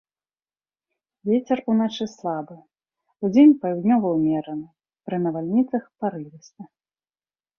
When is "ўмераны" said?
4.17-4.67